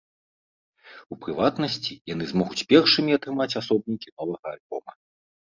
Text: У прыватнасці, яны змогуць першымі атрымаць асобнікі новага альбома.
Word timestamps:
У 1.15 1.17
прыватнасці, 1.25 1.93
яны 2.13 2.25
змогуць 2.33 2.67
першымі 2.73 3.11
атрымаць 3.19 3.49
асобнікі 3.61 4.09
новага 4.17 4.47
альбома. 4.59 4.91